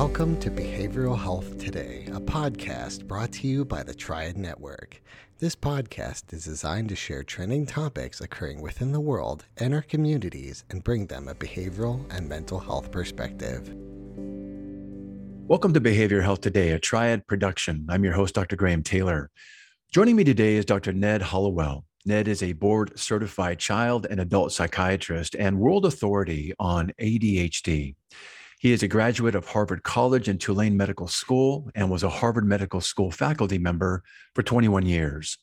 [0.00, 5.02] Welcome to Behavioral Health Today, a podcast brought to you by the Triad Network.
[5.40, 10.64] This podcast is designed to share trending topics occurring within the world and our communities
[10.70, 13.74] and bring them a behavioral and mental health perspective.
[15.46, 17.84] Welcome to Behavioral Health Today, a Triad production.
[17.90, 18.56] I'm your host, Dr.
[18.56, 19.28] Graham Taylor.
[19.92, 20.94] Joining me today is Dr.
[20.94, 21.84] Ned Hallowell.
[22.06, 27.96] Ned is a board certified child and adult psychiatrist and world authority on ADHD.
[28.60, 32.44] He is a graduate of Harvard College and Tulane Medical School and was a Harvard
[32.44, 34.02] Medical School faculty member
[34.34, 35.38] for 21 years.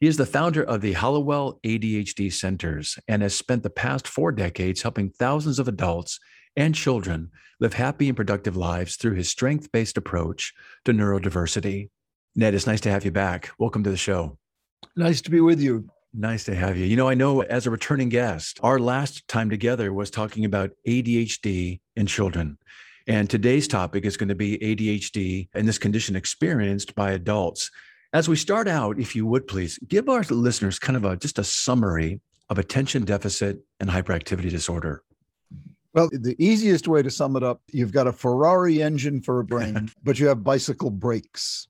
[0.00, 4.32] He is the founder of the Hallowell ADHD Centers and has spent the past four
[4.32, 6.20] decades helping thousands of adults
[6.56, 10.52] and children live happy and productive lives through his strength based approach
[10.84, 11.88] to neurodiversity.
[12.36, 13.48] Ned, it's nice to have you back.
[13.58, 14.36] Welcome to the show.
[14.94, 15.88] Nice to be with you.
[16.14, 16.86] Nice to have you.
[16.86, 20.70] You know, I know as a returning guest, our last time together was talking about
[20.86, 22.56] ADHD in children.
[23.06, 27.70] And today's topic is going to be ADHD and this condition experienced by adults.
[28.12, 31.38] As we start out, if you would please give our listeners kind of a just
[31.38, 35.02] a summary of attention deficit and hyperactivity disorder.
[35.94, 39.44] Well, the easiest way to sum it up, you've got a Ferrari engine for a
[39.44, 41.68] brain, but you have bicycle brakes.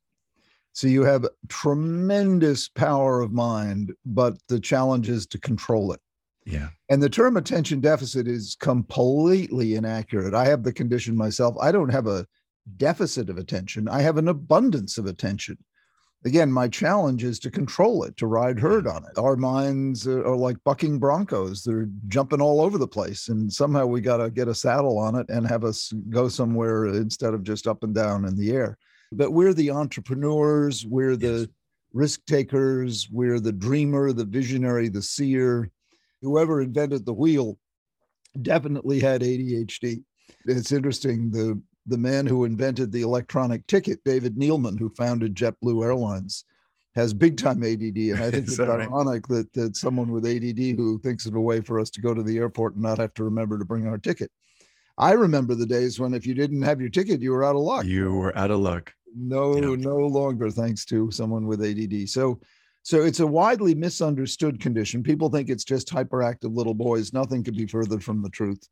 [0.72, 6.00] So you have tremendous power of mind, but the challenge is to control it.
[6.44, 6.68] Yeah.
[6.88, 10.34] And the term attention deficit is completely inaccurate.
[10.34, 11.56] I have the condition myself.
[11.60, 12.26] I don't have a
[12.76, 15.58] deficit of attention, I have an abundance of attention.
[16.24, 19.16] Again, my challenge is to control it, to ride herd on it.
[19.18, 21.62] Our minds are like bucking broncos.
[21.62, 23.28] They're jumping all over the place.
[23.28, 26.86] And somehow we got to get a saddle on it and have us go somewhere
[26.86, 28.76] instead of just up and down in the air.
[29.12, 31.46] But we're the entrepreneurs, we're the yes.
[31.92, 35.70] risk takers, we're the dreamer, the visionary, the seer.
[36.20, 37.58] Whoever invented the wheel
[38.40, 40.02] definitely had ADHD.
[40.44, 41.30] It's interesting.
[41.30, 46.44] The the man who invented the electronic ticket, David Neeleman, who founded JetBlue Airlines,
[46.94, 47.96] has big time ADD.
[47.96, 51.60] And I think it's ironic that, that someone with ADD who thinks of a way
[51.60, 53.98] for us to go to the airport and not have to remember to bring our
[53.98, 54.30] ticket.
[54.98, 57.62] I remember the days when if you didn't have your ticket, you were out of
[57.62, 57.86] luck.
[57.86, 58.92] You were out of luck.
[59.16, 62.08] No, no longer, thanks to someone with ADD.
[62.08, 62.40] So,
[62.82, 65.04] so it's a widely misunderstood condition.
[65.04, 67.12] People think it's just hyperactive little boys.
[67.12, 68.68] Nothing could be further from the truth.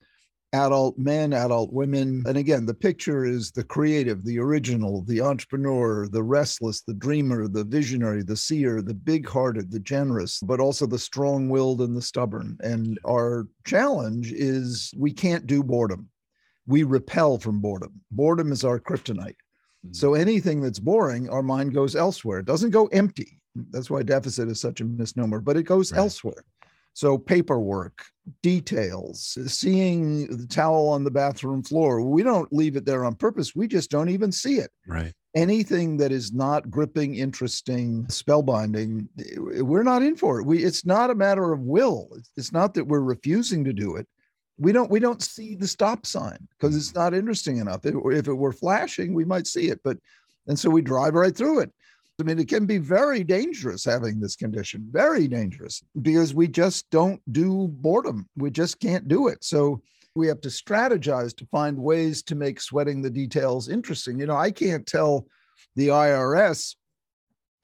[0.53, 2.25] Adult men, adult women.
[2.27, 7.47] And again, the picture is the creative, the original, the entrepreneur, the restless, the dreamer,
[7.47, 11.97] the visionary, the seer, the big hearted, the generous, but also the strong willed and
[11.97, 12.57] the stubborn.
[12.61, 16.09] And our challenge is we can't do boredom.
[16.67, 18.01] We repel from boredom.
[18.11, 19.37] Boredom is our kryptonite.
[19.93, 20.21] So mm-hmm.
[20.21, 22.41] anything that's boring, our mind goes elsewhere.
[22.41, 23.41] It doesn't go empty.
[23.71, 25.99] That's why deficit is such a misnomer, but it goes right.
[25.99, 26.45] elsewhere.
[26.93, 28.07] So paperwork,
[28.43, 32.01] details, seeing the towel on the bathroom floor.
[32.01, 33.55] We don't leave it there on purpose.
[33.55, 34.71] We just don't even see it.
[34.87, 35.13] Right.
[35.35, 39.09] Anything that is not gripping, interesting, spellbinding,
[39.61, 40.47] we're not in for it.
[40.47, 42.09] We it's not a matter of will.
[42.39, 44.09] It's not that we're refusing to do it
[44.59, 47.85] we don't we don't see the stop sign because it's not interesting enough.
[47.85, 49.99] If, if it were flashing, we might see it, but
[50.47, 51.73] and so we drive right through it.
[52.19, 56.89] I mean, it can be very dangerous having this condition, very dangerous because we just
[56.91, 58.27] don't do boredom.
[58.37, 59.45] We just can't do it.
[59.45, 59.83] So
[60.15, 64.19] we have to strategize to find ways to make sweating the details interesting.
[64.19, 65.27] You know, I can't tell
[65.75, 66.75] the IRS,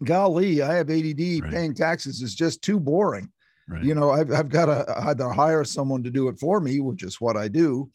[0.04, 1.50] golly, I have ADD, right.
[1.50, 3.32] paying taxes is just too boring.
[3.68, 3.84] Right.
[3.84, 7.02] You know, I've, I've got to either hire someone to do it for me, which
[7.02, 7.90] is what I do,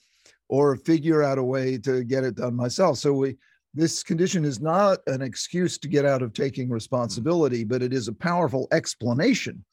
[0.49, 2.97] or figure out a way to get it done myself.
[2.97, 3.37] So we,
[3.73, 6.73] this condition is not an excuse to get out of taking mm-hmm.
[6.73, 9.63] responsibility, but it is a powerful explanation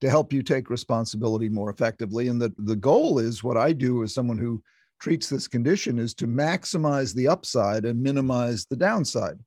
[0.00, 2.28] to help you take responsibility more effectively.
[2.28, 4.62] And the, the goal is what I do as someone who
[5.00, 9.38] treats this condition is to maximize the upside and minimize the downside.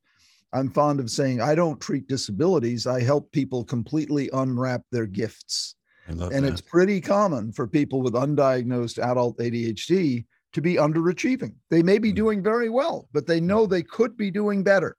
[0.54, 5.76] I'm fond of saying I don't treat disabilities, I help people completely unwrap their gifts
[6.08, 6.44] and that.
[6.44, 11.54] it's pretty common for people with undiagnosed adult ADHD to be underachieving.
[11.70, 12.16] They may be mm.
[12.16, 14.96] doing very well, but they know they could be doing better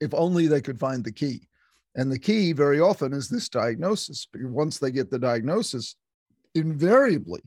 [0.00, 1.48] if only they could find the key.
[1.94, 4.26] And the key very often is this diagnosis.
[4.34, 5.94] Once they get the diagnosis,
[6.54, 7.42] invariably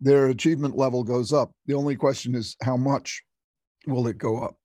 [0.00, 1.52] their achievement level goes up.
[1.66, 3.22] The only question is how much
[3.86, 4.56] will it go up?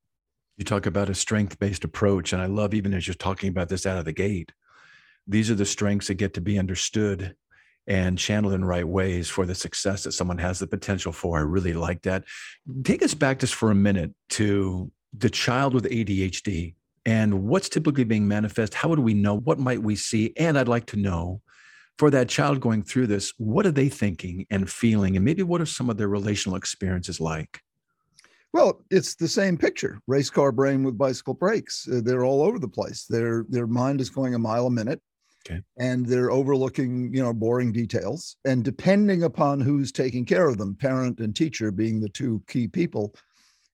[0.57, 2.31] You talk about a strength based approach.
[2.31, 4.51] And I love even as you're talking about this out of the gate,
[5.27, 7.35] these are the strengths that get to be understood
[7.87, 11.37] and channeled in right ways for the success that someone has the potential for.
[11.37, 12.23] I really like that.
[12.83, 18.03] Take us back just for a minute to the child with ADHD and what's typically
[18.03, 18.73] being manifest.
[18.73, 19.35] How would we know?
[19.35, 20.33] What might we see?
[20.37, 21.41] And I'd like to know
[21.97, 25.15] for that child going through this, what are they thinking and feeling?
[25.15, 27.61] And maybe what are some of their relational experiences like?
[28.51, 29.99] Well, it's the same picture.
[30.07, 31.87] Race car brain with bicycle brakes.
[31.91, 33.05] Uh, they're all over the place.
[33.05, 35.01] Their their mind is going a mile a minute.
[35.47, 35.61] Okay.
[35.77, 38.37] And they're overlooking, you know, boring details.
[38.45, 42.67] And depending upon who's taking care of them, parent and teacher being the two key
[42.67, 43.13] people,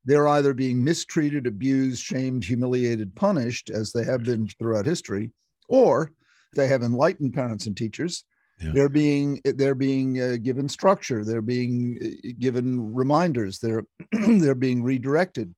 [0.04, 5.32] they're either being mistreated, abused, shamed, humiliated, punished, as they have been throughout history,
[5.70, 6.12] or
[6.56, 8.26] they have enlightened parents and teachers.
[8.60, 8.72] Yeah.
[8.74, 11.24] They're being they're being uh, given structure.
[11.24, 13.60] They're being uh, given reminders.
[13.60, 15.54] They're they're being redirected.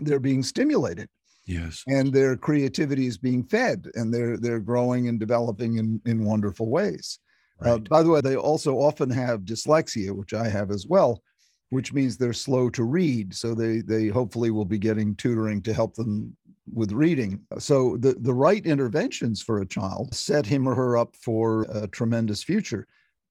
[0.00, 1.08] They're being stimulated,
[1.48, 1.82] Yes.
[1.88, 6.68] and their creativity is being fed, and they're they're growing and developing in in wonderful
[6.68, 7.18] ways.
[7.64, 11.22] Uh, by the way, they also often have dyslexia, which I have as well,
[11.70, 13.34] which means they're slow to read.
[13.34, 16.36] So they they hopefully will be getting tutoring to help them
[16.72, 17.40] with reading.
[17.58, 21.88] So the the right interventions for a child set him or her up for a
[21.88, 22.86] tremendous future.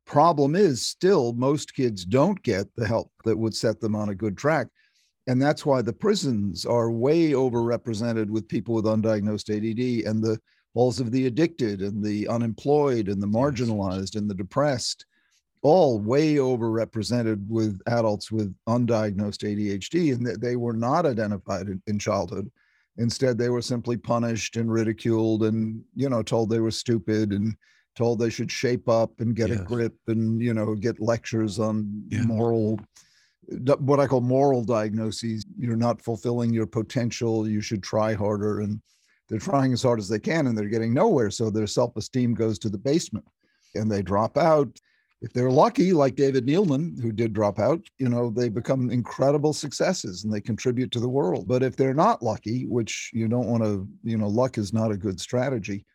[0.06, 4.16] Problem is, still most kids don't get the help that would set them on a
[4.16, 4.68] good track.
[5.28, 10.40] And that's why the prisons are way overrepresented with people with undiagnosed ADD and the
[10.74, 15.06] walls of the addicted and the unemployed and the marginalized and the depressed,
[15.64, 20.14] all way overrepresented with adults with undiagnosed ADHD.
[20.14, 22.50] And that they were not identified in, in childhood.
[22.98, 27.56] Instead, they were simply punished and ridiculed and, you know, told they were stupid and
[27.96, 32.04] told they should shape up and get a grip and, you know, get lectures on
[32.10, 32.24] Yeah.
[32.24, 32.80] moral
[33.50, 35.46] what I call moral diagnoses.
[35.58, 37.48] You're not fulfilling your potential.
[37.48, 38.62] You should try harder.
[38.62, 38.82] And
[39.30, 41.32] they're trying as hard as they can and they're getting nowhere.
[41.32, 43.26] So their self esteem goes to the basement
[43.76, 44.70] and they drop out.
[45.22, 49.52] If they're lucky, like David Neeleman, who did drop out, you know, they become incredible
[49.52, 51.48] successes and they contribute to the world.
[51.48, 54.92] But if they're not lucky, which you don't want to, you know, luck is not
[54.92, 55.86] a good strategy.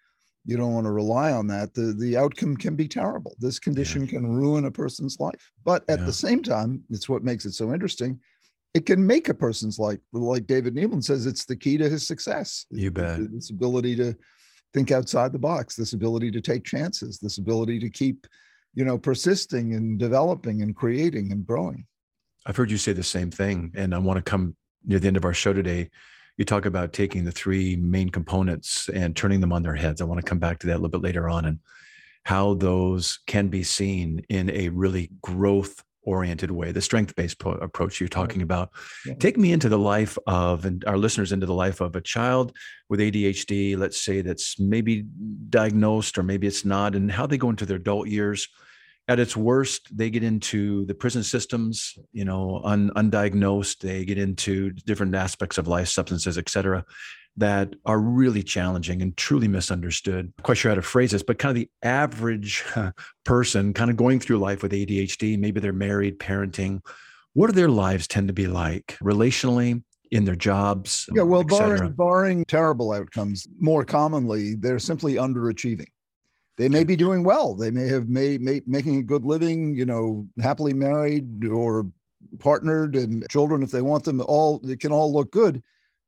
[0.45, 1.73] You don't want to rely on that.
[1.75, 3.37] The the outcome can be terrible.
[3.39, 5.53] This condition can ruin a person's life.
[5.65, 6.07] But at Yeah.
[6.07, 8.19] the same time, it's what makes it so interesting.
[8.75, 12.07] It can make a person's life, like David Neeleman says, it's the key to his
[12.07, 12.67] success.
[12.71, 13.31] You bet.
[13.33, 14.17] This ability to
[14.73, 18.27] think outside the box, this ability to take chances, this ability to keep,
[18.75, 21.87] you know, persisting and developing and creating and growing.
[22.47, 25.19] I've heard you say the same thing, and I want to come near the end
[25.19, 25.91] of our show today.
[26.37, 30.01] You talk about taking the three main components and turning them on their heads.
[30.01, 31.59] I want to come back to that a little bit later on and
[32.25, 37.53] how those can be seen in a really growth oriented way, the strength based po-
[37.53, 38.71] approach you're talking about.
[39.07, 39.15] Yeah.
[39.15, 42.53] Take me into the life of, and our listeners into the life of a child
[42.89, 45.05] with ADHD, let's say that's maybe
[45.49, 48.49] diagnosed or maybe it's not, and how they go into their adult years
[49.09, 53.79] at its worst, they get into the prison systems, you know, un, undiagnosed.
[53.79, 56.85] They get into different aspects of life, substances, et cetera,
[57.37, 60.33] that are really challenging and truly misunderstood.
[60.39, 62.65] I'm Quite sure how to phrase this, but kind of the average
[63.25, 66.81] person kind of going through life with ADHD, maybe they're married, parenting.
[67.33, 69.83] What do their lives tend to be like relationally,
[70.13, 71.09] in their jobs?
[71.15, 75.87] Yeah, well, barring barring terrible outcomes, more commonly they're simply underachieving.
[76.59, 77.55] They may be doing well.
[77.55, 81.87] They may have made, made making a good living, you know, happily married or
[82.39, 84.21] partnered and children if they want them.
[84.21, 85.63] All it can all look good,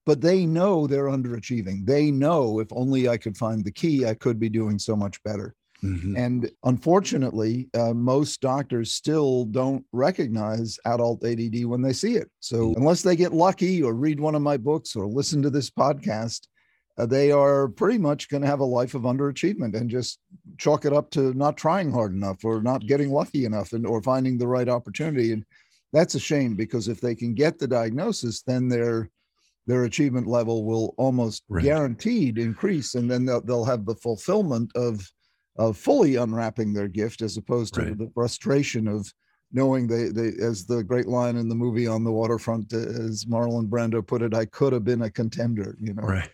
[0.04, 1.86] but they know they're underachieving.
[1.86, 5.22] They know if only I could find the key, I could be doing so much
[5.22, 5.54] better.
[5.82, 6.16] Mhm.
[6.16, 12.30] And unfortunately, uh, most doctors still don't recognize adult ADD when they see it.
[12.40, 15.70] So, unless they get lucky or read one of my books or listen to this
[15.70, 16.46] podcast,
[16.96, 20.20] they are pretty much going to have a life of underachievement and just
[20.58, 24.00] chalk it up to not trying hard enough or not getting lucky enough and or
[24.02, 25.32] finding the right opportunity.
[25.32, 25.44] And
[25.92, 29.10] that's a shame because if they can get the diagnosis, then their
[29.66, 31.64] their achievement level will almost Right.
[31.64, 35.10] guaranteed increase, and then they'll, they'll have the fulfillment of
[35.56, 37.98] of fully unwrapping their gift as opposed to Right.
[37.98, 39.10] the frustration of
[39.52, 43.24] knowing they, they as the great line in the movie on the waterfront uh, as
[43.24, 46.28] marlon brando put it i could have been a contender you know Right.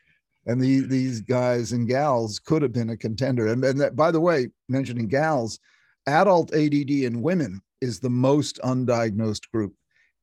[0.50, 4.11] And the, these guys and gals could have been a contender and, and that, by
[4.11, 5.61] the way mentioning gals
[6.07, 9.75] adult add in women is the most undiagnosed group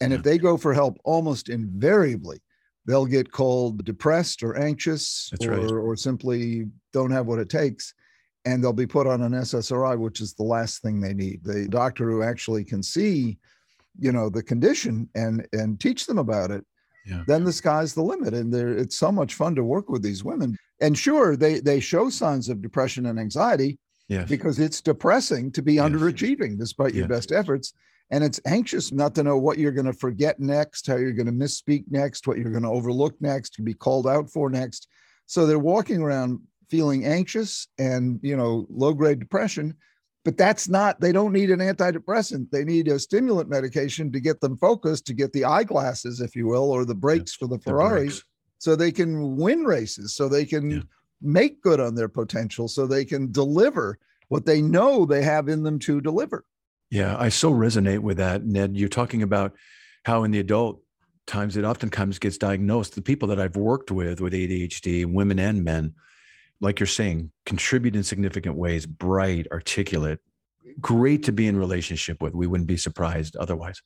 [0.01, 0.17] and Yeah.
[0.17, 2.39] if they go for help almost invariably
[2.86, 5.72] they'll get called depressed or anxious or, right.
[5.72, 7.93] or simply don't have what it takes
[8.43, 11.67] and they'll be put on an ssri which is the last thing they need the
[11.69, 13.38] doctor who actually can see
[13.98, 16.65] you know the condition and and teach them about it
[17.07, 17.23] Yeah.
[17.27, 20.57] then the sky's the limit and it's so much fun to work with these women
[20.81, 24.29] and sure they they show signs of depression and anxiety Yes.
[24.29, 25.85] because it's depressing to be Yes.
[25.89, 27.73] underachieving despite your best efforts
[28.09, 31.25] and it's anxious not to know what you're going to forget next how you're going
[31.27, 34.87] to misspeak next what you're going to overlook next to be called out for next
[35.25, 39.73] so they're walking around feeling anxious and you know low grade depression
[40.27, 44.41] but that's not they don't need an antidepressant they need a stimulant medication to get
[44.41, 48.15] them focused to get the eyeglasses if you will or the brakes for the ferraris
[48.15, 48.24] brakes.
[48.57, 50.81] so they can win races so they can Yeah.
[51.22, 55.63] make good on their potential so they can deliver what they know they have in
[55.63, 56.43] them to deliver
[56.91, 58.75] Yeah, I so resonate with that, Ned.
[58.75, 59.53] You're talking about
[60.03, 60.81] how in the adult
[61.25, 62.96] times it oftentimes gets diagnosed.
[62.96, 65.93] The people that I've worked with with ADHD, women and men,
[66.59, 70.19] like you're saying, contribute in significant ways, bright, articulate,
[70.81, 72.33] great to be in relationship with.
[72.33, 73.81] We wouldn't be surprised otherwise.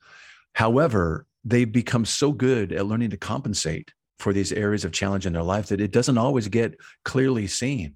[0.53, 5.33] However, they've become so good at learning to compensate for these areas of challenge in
[5.33, 7.95] their life that it doesn't always get clearly seen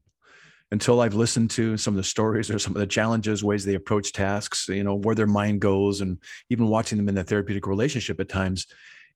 [0.71, 3.75] until I've listened to some of the stories or some of the challenges, ways they
[3.75, 6.17] approach tasks, you know, where their mind goes, and
[6.49, 8.65] even watching them in the therapeutic relationship at times,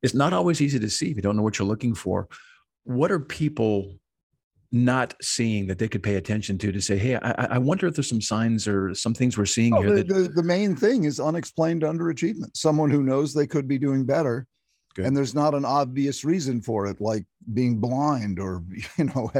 [0.03, 2.27] it's not always easy to see if you don't know what you're looking for.
[2.83, 3.99] What are people
[4.71, 7.95] not seeing that they could pay attention to to say, hey, I, I wonder if
[7.95, 10.75] there's some signs or some things we're seeing Oh, here the, that the, the main
[10.75, 14.45] thing is unexplained underachievement someone who knows they could be doing better
[14.95, 15.05] Good.
[15.05, 18.63] and there's not an obvious reason for it like being blind or
[18.97, 19.31] you know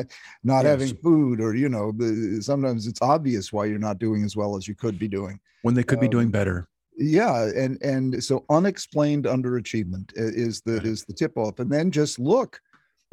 [0.43, 0.79] not Yes.
[0.81, 4.55] having food or you know the, sometimes it's obvious why you're not doing as well
[4.55, 6.67] as you could be doing when they could be doing um, better.
[6.97, 12.17] yeah and and so unexplained underachievement is the is the tip off and then just
[12.17, 12.59] look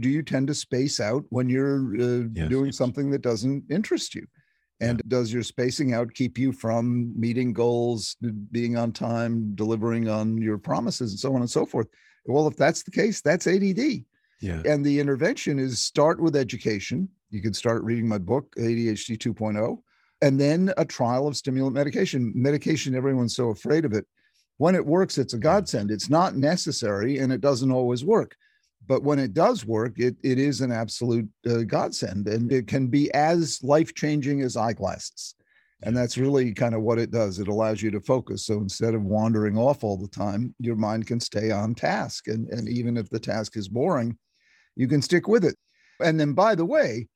[0.00, 2.49] do you tend to space out when you're uh, Yes.
[2.50, 4.26] doing something that doesn't interest you
[4.81, 8.17] and does your spacing out keep you from meeting goals
[8.50, 11.87] being on time delivering on your promises and so on and so forth
[12.26, 14.62] well if that's the case that's add Yeah.
[14.67, 17.09] and the intervention is start with education.
[17.31, 19.79] You can start reading my book, ADHD 2.0,
[20.23, 22.33] and then a trial of stimulant medication.
[22.37, 24.07] Medication, everyone's so afraid of it.
[24.59, 25.91] When it works, it's a godsend.
[25.91, 28.37] It's not necessary and it doesn't always work.
[28.87, 32.87] But when it does work, it, it is an absolute uh, godsend and it can
[32.87, 35.35] be as life changing as eyeglasses.
[35.83, 37.38] And that's really kind of what it does.
[37.38, 38.47] It allows you to focus.
[38.47, 42.28] So instead of wandering off all the time, your mind can stay on task.
[42.28, 44.16] And, and even if the task is boring,
[44.75, 45.57] you can stick with it.
[46.00, 47.09] And then by the way,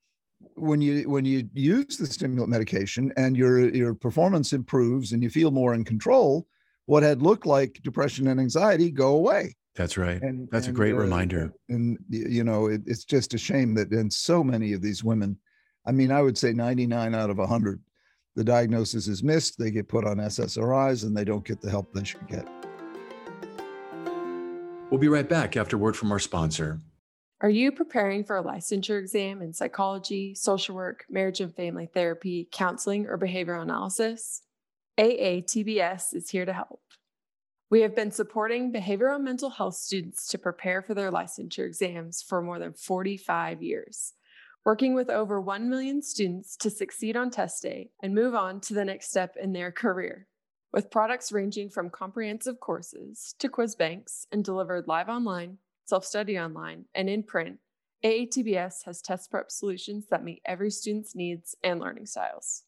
[0.55, 5.29] when you when you use the stimulant medication and your your performance improves and you
[5.29, 6.47] feel more in control,
[6.85, 9.55] what had looked like depression and anxiety go away.
[9.75, 10.21] That's right.
[10.21, 11.53] And That's a great uh, reminder.
[11.69, 15.37] And you know, it, it's just a shame that in so many of these women,
[15.85, 17.81] I mean, I would say 99 out of 100,
[18.35, 19.57] the diagnosis is missed.
[19.57, 22.47] They get put on SSRIs and they don't get the help they should get.
[24.89, 26.79] We'll be right back after word from our sponsor.
[27.39, 32.47] Are you preparing for a licensure exam in psychology, social work, marriage and family therapy,
[32.51, 34.43] counseling, or behavioral analysis?
[34.99, 36.81] AATBS is here to help.
[37.71, 42.41] We have been supporting behavioral mental health students to prepare for their licensure exams for
[42.41, 44.11] more than 45 years,
[44.65, 48.73] working with over 1 million students to succeed on test day and move on to
[48.73, 50.27] the next step in their career.
[50.73, 56.37] With products ranging from comprehensive courses to quiz banks and delivered live online, self study
[56.37, 57.59] online, and in print,
[58.03, 62.63] AATBS has test prep solutions that meet every student's needs and learning styles.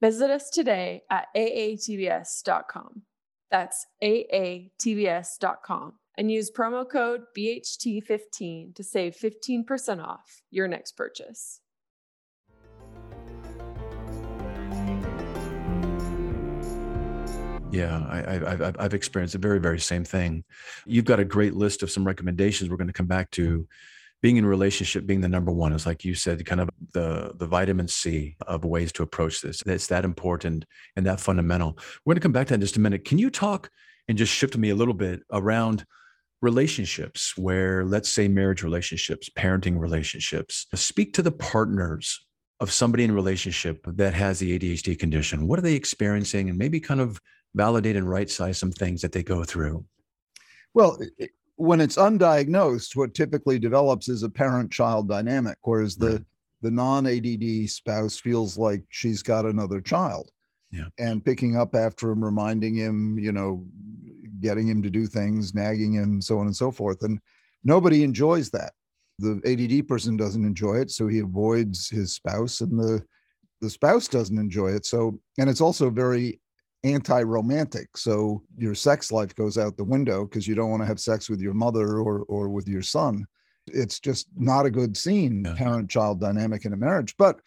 [0.00, 3.02] Visit us today at aatbs.com.
[3.52, 11.60] That's aatbs.com and use promo code BHT15 to save 15% off your next purchase.
[17.70, 20.44] Yeah, I, I've experienced the very, very same thing.
[20.86, 23.66] You've got a great list of some recommendations we're going to come back to.
[24.22, 27.46] Being in relationship being the number one is like you said, kind of the the
[27.46, 29.62] vitamin C of ways to approach this.
[29.66, 30.64] It's that important
[30.96, 31.76] and that fundamental.
[32.04, 33.04] We're going to come back to that in just a minute.
[33.04, 33.68] Can you talk
[34.08, 35.84] and just shift me a little bit around
[36.40, 40.66] relationships where, let's say, marriage relationships, parenting relationships?
[40.74, 42.24] Speak to the partners
[42.60, 45.48] of somebody in relationship that has the ADHD condition.
[45.48, 47.20] What are they experiencing, and maybe kind of
[47.54, 49.84] validate and right size some things that they go through.
[50.74, 50.98] Well,
[51.56, 56.24] when it's undiagnosed, what typically develops is a parent-child dynamic, whereas the Right.
[56.62, 60.30] the non-ADD spouse feels like she's got another child.
[60.70, 60.86] Yeah.
[60.98, 63.66] And picking up after him, reminding him, you know,
[64.40, 67.02] getting him to do things, nagging him, so on and so forth.
[67.02, 67.20] And
[67.64, 68.72] nobody enjoys that.
[69.18, 73.04] The ADD person doesn't enjoy it, so he avoids his spouse, and the
[73.60, 74.84] the spouse doesn't enjoy it.
[74.84, 76.40] So, and it's also very
[76.84, 77.96] anti-romantic.
[77.96, 81.30] So your sex life goes out the window because you don't want to have sex
[81.30, 83.26] with your mother or or with your son.
[83.68, 85.54] It's just not a good scene, Yeah.
[85.54, 87.14] parent-child dynamic in a marriage.
[87.16, 87.40] But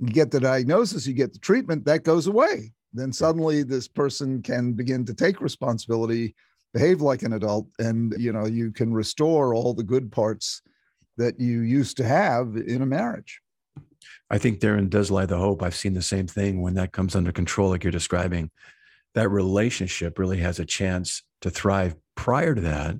[0.00, 2.72] you get the diagnosis, you get the treatment, that goes away.
[2.94, 6.34] Then suddenly this person can begin to take responsibility,
[6.72, 10.62] behave like an adult, and you know, you can restore all the good parts
[11.18, 13.40] that you used to have in a marriage.
[14.30, 15.62] I think therein does lie the hope.
[15.62, 18.50] I've seen the same thing when that comes under control, like you're describing.
[19.14, 21.96] That relationship really has a chance to thrive.
[22.14, 22.96] Prior to that,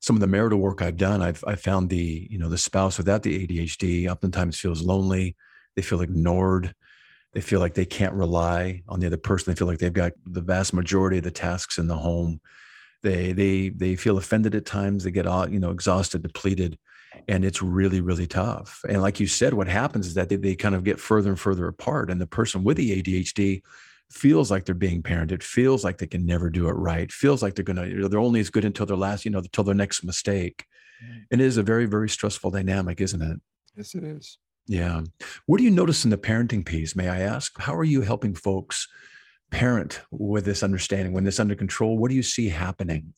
[0.00, 2.96] some of the marital work I've done, I've I found the you know the spouse
[2.96, 5.36] without the ADHD oftentimes feels lonely.
[5.74, 6.74] They feel ignored.
[7.34, 9.52] They feel like they can't rely on the other person.
[9.52, 12.40] They feel like they've got the vast majority of the tasks in the home.
[13.02, 15.04] They they they feel offended at times.
[15.04, 16.78] They get uh, you know exhausted, depleted
[17.28, 18.82] and it's really really tough.
[18.88, 21.40] And like you said what happens is that they, they kind of get further and
[21.40, 23.62] further apart and the person with the adhd
[24.10, 27.54] feels like they're being parented feels like they can never do it right feels like
[27.54, 30.64] they're gonna they're only as good until their last you know until their next mistake.
[31.30, 33.40] And it is a very very stressful dynamic isn't it?
[33.76, 34.38] Yes it is.
[34.68, 35.02] Yeah.
[35.46, 37.58] What do you notice in the parenting piece may i ask?
[37.60, 38.88] How are you helping folks
[39.50, 41.98] parent with this understanding when this under control?
[41.98, 43.14] What do you see happening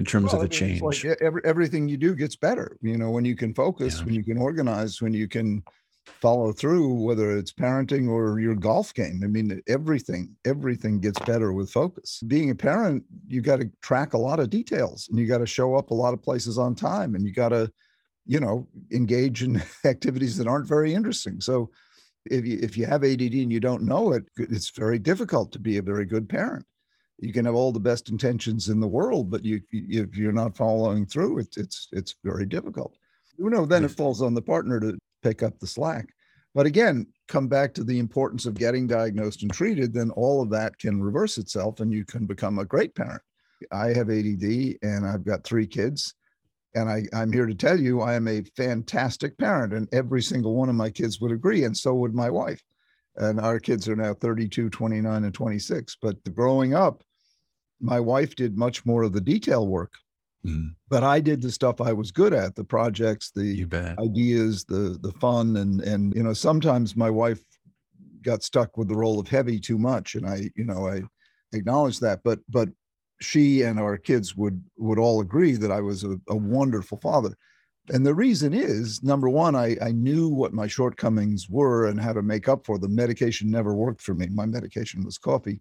[0.00, 0.80] in terms well, of the change.
[0.80, 2.76] Like every, everything you do gets better.
[2.80, 4.04] You know, when you can focus, yeah.
[4.06, 5.62] when you can organize, when you can
[6.06, 9.20] follow through, whether it's parenting or your golf game.
[9.22, 12.22] I mean, everything, everything gets better with focus.
[12.26, 15.46] Being a parent, you got to track a lot of details and you got to
[15.46, 17.70] show up a lot of places on time and you got to,
[18.26, 21.42] you know, engage in activities that aren't very interesting.
[21.42, 21.70] So
[22.24, 25.58] if you, if you have ADD and you don't know it, it's very difficult to
[25.58, 26.64] be a very good parent
[27.20, 30.56] you can have all the best intentions in the world, but you if you're not
[30.56, 32.96] following through, it's it's it's very difficult.
[33.36, 36.08] You know, then it falls on the partner to pick up the slack.
[36.54, 40.50] But again, come back to the importance of getting diagnosed and treated, then all of
[40.50, 43.22] that can reverse itself and you can become a great parent.
[43.70, 46.14] I have ADD and I've got three kids.
[46.74, 50.54] And I, I'm here to tell you, I am a fantastic parent, and every single
[50.54, 52.62] one of my kids would agree, and so would my wife.
[53.16, 55.96] And our kids are now 32, 29, and 26.
[56.00, 57.02] But growing up,
[57.80, 59.94] my wife did much more of the detail work.
[60.44, 60.74] Mm.
[60.88, 63.66] But I did the stuff I was good at, the projects, the
[63.98, 67.42] ideas, the the fun, and and you know sometimes my wife
[68.22, 71.02] got stuck with the role of heavy too much, and I you know I
[71.52, 72.20] acknowledge that.
[72.24, 72.70] But but
[73.20, 77.36] she and our kids would would all agree that I was a, a wonderful father.
[77.92, 82.12] And the reason is number one, I, I knew what my shortcomings were and how
[82.12, 82.94] to make up for them.
[82.94, 84.28] Medication never worked for me.
[84.28, 85.60] My medication was coffee.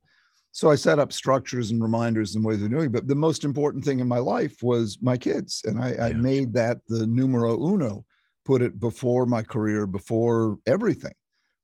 [0.51, 2.85] So I set up structures and reminders and ways of doing.
[2.85, 2.91] It.
[2.91, 6.05] But the most important thing in my life was my kids, and I, yeah.
[6.05, 8.05] I made that the numero uno.
[8.45, 11.13] Put it before my career, before everything.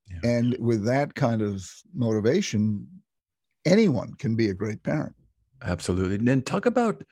[0.07, 0.29] Yeah.
[0.29, 2.87] And with that kind of motivation,
[3.65, 5.15] anyone can be a great parent.
[5.63, 6.15] Absolutely.
[6.15, 7.03] And then talk about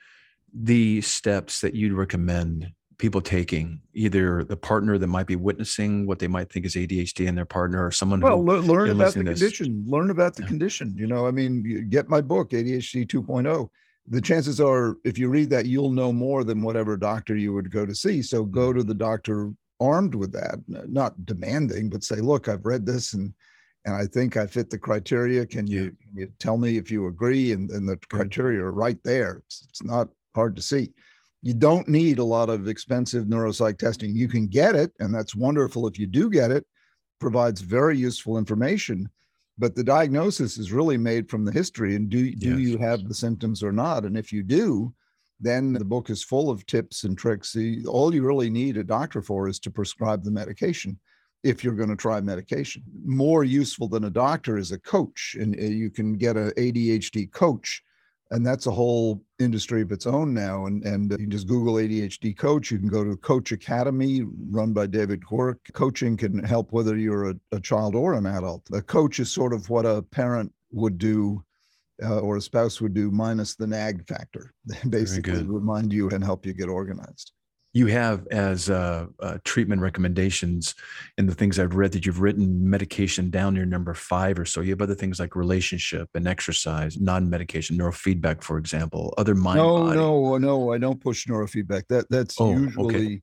[0.52, 6.18] the steps that you'd recommend people taking either the partner that might be witnessing what
[6.18, 9.24] they might think is ADHD in their partner or someone well who learn about the
[9.24, 10.48] condition learn about the yeah.
[10.48, 13.68] condition you know I mean get my book ADHD 2.0
[14.08, 17.70] the chances are if you read that you'll know more than whatever doctor you would
[17.70, 18.20] go to see.
[18.20, 18.78] So go mm-hmm.
[18.78, 23.34] to the doctor armed with that not demanding but say look I've read this and
[23.86, 25.44] and I think I fit the criteria.
[25.44, 27.52] Can you, can you tell me if you agree?
[27.52, 29.42] And, and the criteria are right there.
[29.44, 30.90] It's, it's not hard to see
[31.44, 34.16] you don't need a lot of expensive neuropsych testing.
[34.16, 36.64] You can get it, and that's wonderful if you do get it,
[37.20, 39.10] provides very useful information.
[39.58, 42.58] But the diagnosis is really made from the history and do, do yes.
[42.60, 44.06] you have the symptoms or not?
[44.06, 44.94] And if you do,
[45.38, 47.54] then the book is full of tips and tricks.
[47.86, 50.98] All you really need a doctor for is to prescribe the medication
[51.42, 52.82] if you're going to try medication.
[53.04, 57.30] More useful than a doctor is a coach, and uh, you can get an ADHD
[57.30, 57.82] coach
[58.30, 60.66] and that's a whole industry of its own now.
[60.66, 62.70] And and you can just Google ADHD coach.
[62.70, 65.58] You can go to Coach Academy, run by David Giwerc.
[65.72, 68.62] Coaching can help whether you're a, a child or an adult.
[68.72, 71.44] A coach is sort of what a parent would do.
[72.02, 74.52] Uh, or a spouse would do minus the nag factor
[74.90, 77.33] basically remind you and help you get organized
[77.74, 80.76] you have as uh, uh, treatment recommendations
[81.18, 84.60] in the things I've read that you've written medication down near number five or so.
[84.60, 89.58] You have other things like relationship and exercise, non-medication, neurofeedback, for example, other mind.
[89.58, 89.96] No, body.
[89.98, 90.72] no, no.
[90.72, 91.88] I don't push neurofeedback.
[91.88, 93.22] That that's oh, usually okay.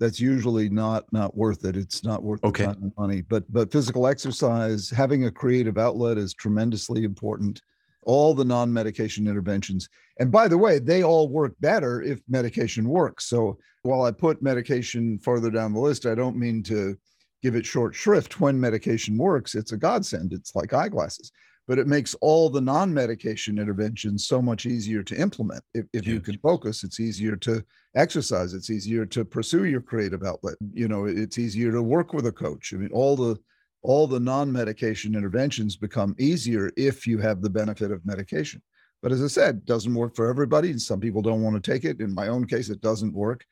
[0.00, 1.76] that's usually not not worth it.
[1.76, 2.64] It's not worth okay.
[2.64, 3.22] the money.
[3.22, 7.62] But but physical exercise, having a creative outlet is tremendously important
[8.02, 9.88] all the non medication interventions.
[10.18, 13.26] And by the way, they all work better if medication works.
[13.26, 16.96] So while I put medication further down the list, I don't mean to
[17.42, 18.40] give it short shrift.
[18.40, 20.32] When medication works, it's a godsend.
[20.32, 21.32] It's like eyeglasses,
[21.66, 25.62] but it makes all the non medication interventions so much easier to implement.
[25.74, 27.64] If, if you can focus, it's easier to
[27.96, 30.54] exercise, it's easier to pursue your creative outlet.
[30.72, 32.72] You know, it's easier to work with a coach.
[32.72, 33.36] I mean, all the
[33.82, 38.62] all the non-medication interventions become easier if you have the benefit of medication.
[39.02, 40.70] But as I said, it doesn't work for everybody.
[40.70, 42.00] And some people don't want to take it.
[42.00, 43.44] In my own case, it doesn't work.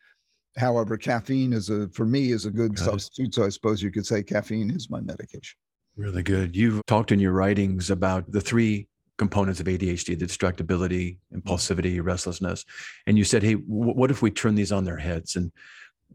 [0.56, 3.34] However, caffeine is a for me is a good substitute.
[3.34, 5.56] So I suppose you could say caffeine is my medication.
[5.96, 6.56] Really good.
[6.56, 8.88] You've talked in your writings about the three
[9.18, 12.64] components of ADHD the distractibility, impulsivity, restlessness.
[13.06, 15.52] And you said, hey, w- what if we turn these on their heads and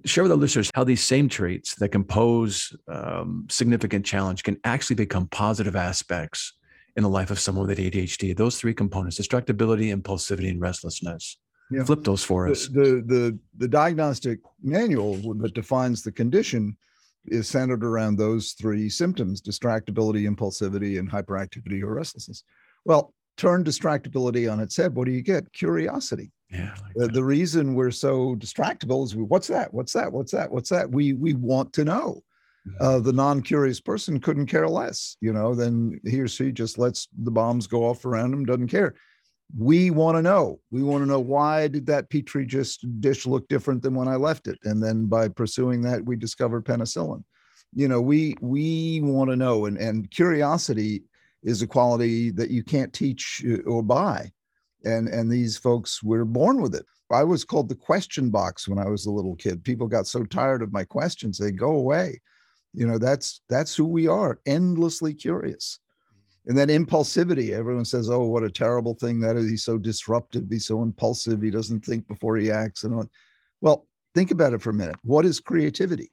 [0.04, 4.58] share with our listeners how these same traits that can pose um, significant challenge can
[4.64, 6.54] actually become positive aspects
[6.96, 8.36] in the life of someone with ADHD?
[8.36, 11.38] Those three components distractibility, impulsivity, and restlessness.
[11.72, 11.84] Yeah.
[11.84, 12.68] Flip those for us.
[12.68, 16.78] The, the, the the diagnostic manual that defines the condition
[17.26, 22.44] is centered around those three symptoms: distractibility, impulsivity, and hyperactivity or restlessness.
[22.86, 24.94] Well, turn distractibility on its head.
[24.94, 25.52] What do you get?
[25.54, 26.32] Curiosity.
[26.50, 26.76] Yeah.
[26.96, 29.74] Like the reason we're so distractible is we, what's that?
[29.74, 30.12] What's that?
[30.12, 30.52] What's that?
[30.52, 30.90] What's that?
[30.90, 32.24] We we want to know.
[32.68, 32.84] Mm-hmm.
[32.84, 35.54] Uh, the non-curious person couldn't care less, you know.
[35.54, 38.96] Then he or she just lets the bombs go off around him, doesn't care
[39.58, 43.48] we want to know we want to know why did that petri just dish look
[43.48, 47.24] different than when i left it and then by pursuing that we discovered penicillin
[47.74, 51.04] you know we we want to know and and curiosity
[51.44, 54.30] is a quality that you can't teach uh, or buy
[54.86, 56.86] and and these folks were born with it.
[57.12, 59.64] I was called the question box when i was a little kid.
[59.64, 62.22] People got so tired of my questions they go away.
[62.74, 65.80] You know that's that's who we are endlessly curious.
[66.48, 69.50] And then impulsivity everyone says oh what a terrible thing that is.
[69.50, 70.46] He's so disruptive.
[70.50, 71.42] He's so impulsive.
[71.42, 73.10] He doesn't think before he acts and all.
[73.62, 74.96] well think about it for a minute.
[75.04, 76.12] What is creativity?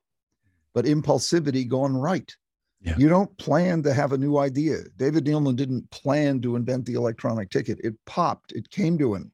[0.75, 2.35] But impulsivity gone right
[2.83, 2.95] yeah.
[2.97, 6.95] you don't plan to have a new idea david neeleman didn't plan to invent the
[6.95, 9.31] electronic ticket it popped it came to him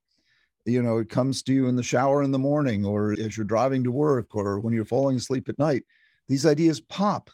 [0.64, 3.44] you know it comes to you in the shower in the morning or as you're
[3.44, 5.82] driving to work or when you're falling asleep at night
[6.28, 7.30] these ideas pop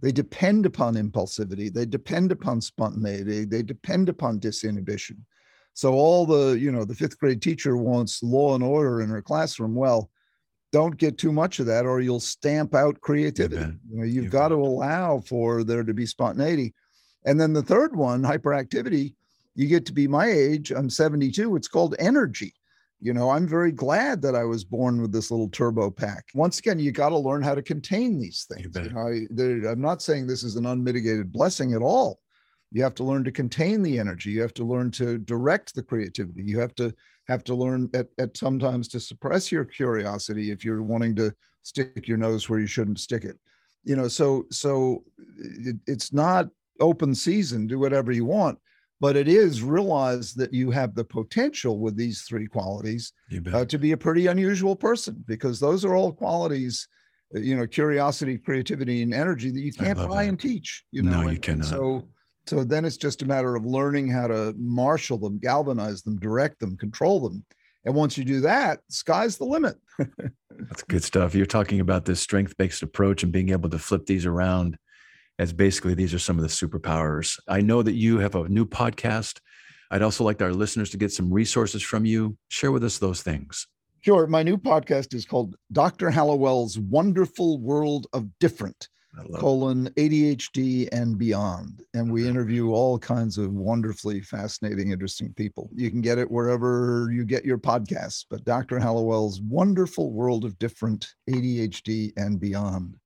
[0.00, 1.72] they depend upon impulsivity.
[1.72, 3.44] They depend upon spontaneity.
[3.44, 5.18] They depend upon disinhibition.
[5.74, 9.22] So all the, you know, the fifth grade teacher wants law and order in her
[9.22, 9.74] classroom.
[9.74, 10.10] Well,
[10.72, 13.62] don't get too much of that or you'll stamp out creativity.
[13.62, 14.58] You, you know, you've you got bet.
[14.58, 16.74] to allow for there to be spontaneity.
[17.24, 19.14] And then the third one, hyperactivity,
[19.54, 22.54] you get to be my age, I'm 72, it's called energy.
[23.00, 26.24] You know i'm very glad that i was born with this little turbo pack.
[26.34, 28.74] Once again you got to learn how to contain these things.
[28.74, 32.18] you know, I, i'm not saying this is an unmitigated blessing at all.
[32.72, 34.30] You have to learn to contain the energy.
[34.30, 36.42] You have to learn to direct the creativity.
[36.42, 36.92] You have to
[37.28, 42.08] have to learn at, at sometimes to suppress your curiosity if you're wanting to stick
[42.08, 43.38] your nose where you shouldn't stick it
[43.84, 45.04] you know so so
[45.38, 46.48] it, it's not
[46.80, 48.58] open season do whatever you want
[49.00, 53.12] but it is realize that you have the potential with these three qualities
[53.52, 56.88] uh, to be a pretty unusual person because those are all qualities
[57.34, 60.28] uh, you know curiosity creativity and energy that you can't buy that.
[60.28, 61.66] and teach you know no, you cannot.
[61.66, 62.08] so
[62.48, 66.58] so then it's just a matter of learning how to marshal them galvanize them direct
[66.60, 67.44] them control them
[67.84, 69.76] and once you do that sky's the limit
[70.50, 74.06] that's good stuff you're talking about this strength based approach and being able to flip
[74.06, 74.78] these around
[75.38, 77.38] as basically these are some of the superpowers.
[77.48, 79.40] I know that you have a new podcast.
[79.90, 82.36] I'd also like our listeners to get some resources from you.
[82.48, 83.66] Share with us those things.
[84.00, 84.26] Sure.
[84.26, 86.10] My new podcast is called Dr.
[86.10, 88.88] Hallowell's Wonderful World of Different,
[89.34, 91.82] colon ADHD and beyond.
[91.94, 95.70] And we interview all kinds of wonderfully fascinating, interesting people.
[95.74, 98.78] You can get it wherever you get your podcasts, but Dr.
[98.78, 102.96] Hallowell's Wonderful World of Different, ADHD and beyond.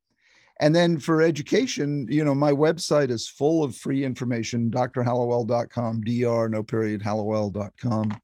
[0.60, 6.48] And then for education, you know, my website is full of free information, drhallowell.com, dr,
[6.50, 8.16] no period, hallowell.com.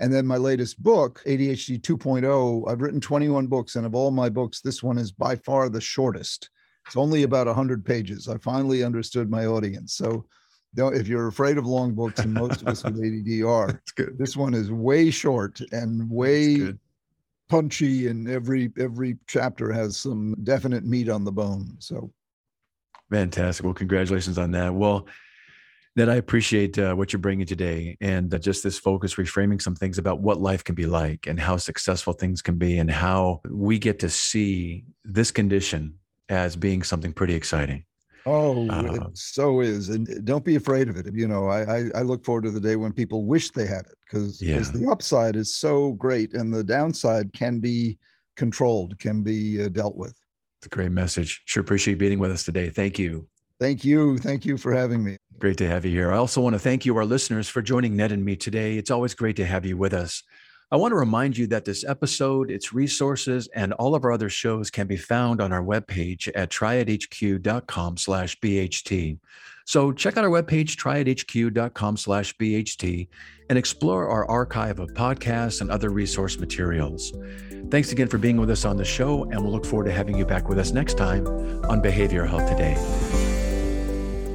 [0.00, 4.28] And then my latest book, ADHD 2.0, I've written 21 books, and of all my
[4.28, 6.50] books, this one is by far the shortest.
[6.86, 8.28] It's only about 100 pages.
[8.28, 9.94] I finally understood my audience.
[9.94, 10.26] So
[10.76, 13.82] if you're afraid of long books, and most of us with ADD are,
[14.18, 16.74] this one is way short and way
[17.48, 21.76] punchy and every every chapter has some definite meat on the bone.
[21.78, 22.12] So.
[23.10, 23.64] Fantastic.
[23.64, 24.74] Well congratulations on that.
[24.74, 25.06] Well
[25.96, 29.76] that I appreciate uh, what you're bringing today and uh, just this focus, reframing some
[29.76, 33.40] things about what life can be like and how successful things can be, and how
[33.48, 35.94] we get to see this condition
[36.28, 37.84] as being something pretty exciting.
[38.26, 41.06] Oh, uh, it so is, and uh, don't be afraid of it.
[41.12, 43.84] You know, I, I, I look forward to the day when people wish they had
[43.84, 44.60] it because yeah.
[44.60, 47.98] the upside is so great, and the downside can be
[48.36, 50.18] controlled, can be uh, dealt with.
[50.58, 51.42] It's a great message.
[51.44, 52.70] Sure appreciate being with us today.
[52.70, 53.28] Thank you.
[53.60, 54.16] Thank you.
[54.18, 55.18] Thank you for having me.
[55.38, 56.10] Great to have you here.
[56.10, 58.78] I also want to thank you, our listeners, for joining Ned and me today.
[58.78, 60.22] It's always great to have you with us.
[60.70, 64.30] I want to remind you that this episode, its resources, and all of our other
[64.30, 69.18] shows can be found on our webpage at triadhq.com slash BHT.
[69.66, 73.08] So check out our webpage, triadhq.com slash BHT,
[73.48, 77.12] and explore our archive of podcasts and other resource materials.
[77.70, 80.18] Thanks again for being with us on the show, and we'll look forward to having
[80.18, 83.23] you back with us next time on Behavioral Health Today.